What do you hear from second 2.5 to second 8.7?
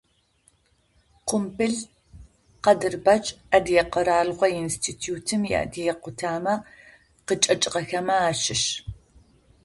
Къадырбэч, Адыгэ къэралыгъо институтым иадыгэ къутамэ къычӏэкӏыгъэхэмэ ащыщ.